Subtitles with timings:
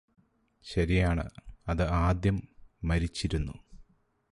[0.65, 1.25] ശരിയാണ്
[1.67, 2.37] അത് ആദ്യം
[2.83, 3.55] മരിച്ചിരുന്നു